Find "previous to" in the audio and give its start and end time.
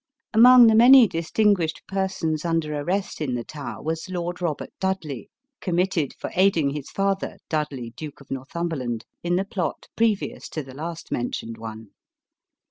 9.95-10.63